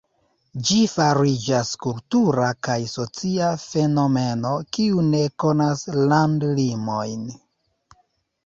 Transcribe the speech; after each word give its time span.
Ĝi 0.67 0.77
fariĝas 0.91 1.69
kultura 1.83 2.47
kaj 2.67 2.77
socia 2.93 3.49
fenomeno 3.65 4.55
kiu 4.79 5.07
ne 5.11 5.23
konas 5.45 5.85
landlimojn. 6.11 7.33